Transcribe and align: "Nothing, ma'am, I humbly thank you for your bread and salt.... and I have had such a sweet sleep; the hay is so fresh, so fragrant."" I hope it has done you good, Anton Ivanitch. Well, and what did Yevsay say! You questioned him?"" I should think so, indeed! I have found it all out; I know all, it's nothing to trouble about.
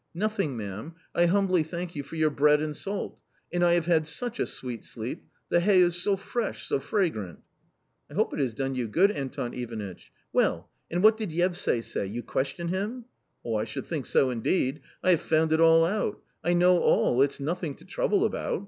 "Nothing, 0.25 0.57
ma'am, 0.57 0.95
I 1.13 1.27
humbly 1.27 1.61
thank 1.61 1.95
you 1.95 2.01
for 2.01 2.15
your 2.15 2.31
bread 2.31 2.59
and 2.59 2.75
salt.... 2.75 3.21
and 3.53 3.63
I 3.63 3.73
have 3.73 3.85
had 3.85 4.07
such 4.07 4.39
a 4.39 4.47
sweet 4.47 4.83
sleep; 4.83 5.27
the 5.49 5.59
hay 5.59 5.79
is 5.79 5.95
so 5.95 6.17
fresh, 6.17 6.67
so 6.67 6.79
fragrant."" 6.79 7.41
I 8.09 8.15
hope 8.15 8.33
it 8.33 8.39
has 8.39 8.55
done 8.55 8.73
you 8.73 8.87
good, 8.87 9.11
Anton 9.11 9.53
Ivanitch. 9.53 10.11
Well, 10.33 10.71
and 10.89 11.03
what 11.03 11.17
did 11.17 11.29
Yevsay 11.29 11.83
say! 11.83 12.07
You 12.07 12.23
questioned 12.23 12.71
him?"" 12.71 13.05
I 13.59 13.63
should 13.63 13.85
think 13.85 14.07
so, 14.07 14.31
indeed! 14.31 14.81
I 15.03 15.11
have 15.11 15.21
found 15.21 15.53
it 15.53 15.61
all 15.61 15.85
out; 15.85 16.19
I 16.43 16.53
know 16.53 16.79
all, 16.79 17.21
it's 17.21 17.39
nothing 17.39 17.75
to 17.75 17.85
trouble 17.85 18.25
about. 18.25 18.59